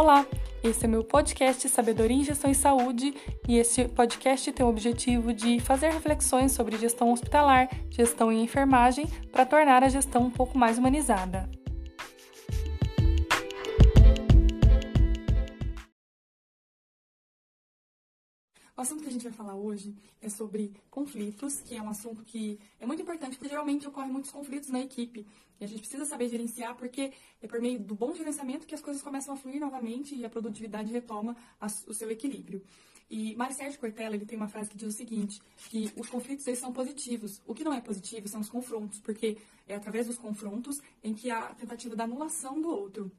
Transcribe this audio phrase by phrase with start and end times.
[0.00, 0.26] Olá,
[0.64, 3.12] esse é meu podcast Sabedoria em Gestão e Saúde
[3.46, 9.06] e este podcast tem o objetivo de fazer reflexões sobre gestão hospitalar, gestão em enfermagem,
[9.30, 11.49] para tornar a gestão um pouco mais humanizada.
[18.76, 22.22] O assunto que a gente vai falar hoje é sobre conflitos, que é um assunto
[22.22, 25.26] que é muito importante, porque geralmente ocorrem muitos conflitos na equipe.
[25.60, 27.12] E a gente precisa saber gerenciar, porque
[27.42, 30.30] é por meio do bom gerenciamento que as coisas começam a fluir novamente e a
[30.30, 31.36] produtividade retoma
[31.86, 32.62] o seu equilíbrio.
[33.10, 36.46] E Mário Sérgio Cortella, ele tem uma frase que diz o seguinte, que os conflitos
[36.46, 37.42] eles são positivos.
[37.44, 41.28] O que não é positivo são os confrontos, porque é através dos confrontos em que
[41.28, 43.10] há a tentativa da anulação do outro.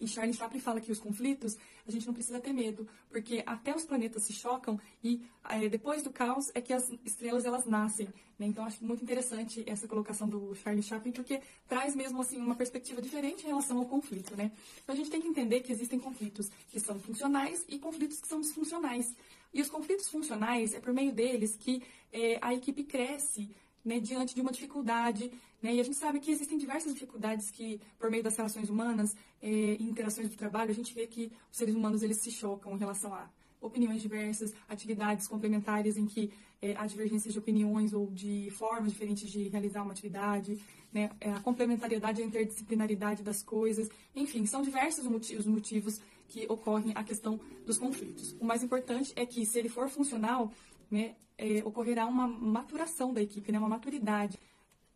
[0.00, 3.74] E Charlie Chaplin fala que os conflitos a gente não precisa ter medo, porque até
[3.74, 8.08] os planetas se chocam e é, depois do caos é que as estrelas elas nascem.
[8.38, 8.46] Né?
[8.46, 13.00] Então acho muito interessante essa colocação do Charlie Chaplin, porque traz mesmo assim uma perspectiva
[13.00, 14.36] diferente em relação ao conflito.
[14.36, 14.52] Né?
[14.82, 18.28] Então a gente tem que entender que existem conflitos que são funcionais e conflitos que
[18.28, 19.14] são disfuncionais.
[19.54, 23.48] E os conflitos funcionais é por meio deles que é, a equipe cresce
[23.86, 25.30] né, diante de uma dificuldade.
[25.62, 29.16] Né, e a gente sabe que existem diversas dificuldades que, por meio das relações humanas
[29.40, 32.78] eh, interações do trabalho, a gente vê que os seres humanos eles se chocam em
[32.78, 38.50] relação a opiniões diversas, atividades complementares em que é, há divergências de opiniões ou de
[38.50, 40.58] formas diferentes de realizar uma atividade,
[40.92, 46.92] né, a complementariedade e a interdisciplinaridade das coisas, enfim, são diversos motivos, motivos que ocorrem
[46.94, 48.34] a questão dos conflitos.
[48.40, 50.52] O mais importante é que, se ele for funcional,
[50.90, 54.38] né, é, ocorrerá uma maturação da equipe, né, uma maturidade.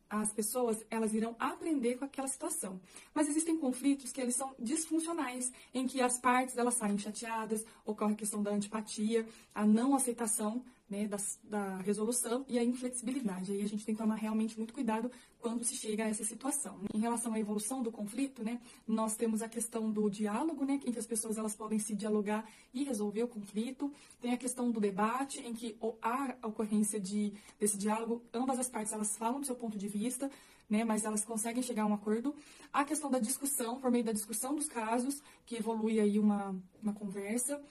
[0.09, 2.81] As pessoas elas irão aprender com aquela situação.
[3.15, 8.15] Mas existem conflitos que eles são disfuncionais, em que as partes elas saem chateadas, ocorre
[8.15, 13.53] a questão da antipatia, a não aceitação né, da, da, resolução e a inflexibilidade.
[13.53, 16.81] Aí a gente tem que tomar realmente muito cuidado quando se chega a essa situação.
[16.93, 20.93] Em relação à evolução do conflito, né, nós temos a questão do diálogo, né, em
[20.93, 23.93] que as pessoas elas podem se dialogar e resolver o conflito.
[24.21, 28.69] Tem a questão do debate, em que há a ocorrência de, desse diálogo, ambas as
[28.69, 30.29] partes elas falam do seu ponto de vista,
[30.69, 32.35] né, mas elas conseguem chegar a um acordo.
[32.73, 36.93] A questão da discussão, por meio da discussão dos casos, que evolui aí uma, uma
[36.93, 37.63] conversa.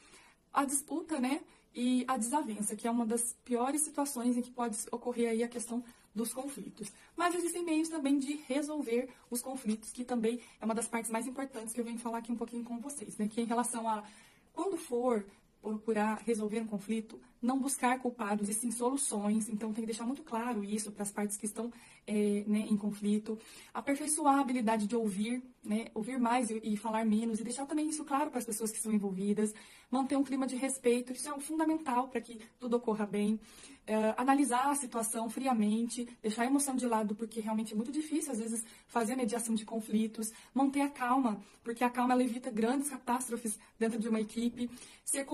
[0.53, 1.41] A disputa, né,
[1.73, 5.47] e a desavença, que é uma das piores situações em que pode ocorrer aí a
[5.47, 6.91] questão dos conflitos.
[7.15, 11.27] Mas existem meios também de resolver os conflitos, que também é uma das partes mais
[11.27, 13.27] importantes que eu venho falar aqui um pouquinho com vocês, né?
[13.27, 14.03] Que é em relação a
[14.51, 15.25] quando for
[15.61, 19.49] procurar resolver um conflito, não buscar culpados e sim soluções.
[19.49, 21.71] Então, tem que deixar muito claro isso para as partes que estão
[22.09, 23.37] é, né, em conflito.
[23.73, 27.87] Aperfeiçoar a habilidade de ouvir, né, ouvir mais e, e, falar menos, e deixar também
[27.87, 29.53] isso claro para as pessoas que estão envolvidas.
[29.91, 33.39] Manter um clima de respeito, isso é fundamental para que tudo ocorra bem.
[33.85, 38.31] É, analisar a situação friamente, deixar a emoção de lado, porque realmente é muito difícil,
[38.31, 40.31] às vezes, fazer a mediação de conflitos.
[40.53, 44.69] Manter a calma, porque a calma evita grandes catástrofes dentro de uma equipe.
[45.03, 45.25] Ser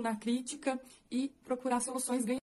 [0.00, 0.80] na crítica
[1.10, 2.40] e procurar soluções ganhadoras.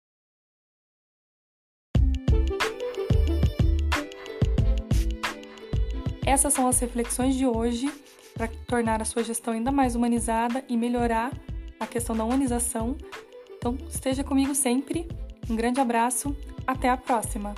[6.25, 7.89] Essas são as reflexões de hoje
[8.33, 11.31] para tornar a sua gestão ainda mais humanizada e melhorar
[11.79, 12.97] a questão da humanização.
[13.57, 15.07] Então, esteja comigo sempre.
[15.49, 16.35] Um grande abraço,
[16.67, 17.55] até a próxima!